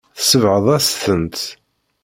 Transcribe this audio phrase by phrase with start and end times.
[0.19, 1.37] Tsebɣeḍ-as-tent.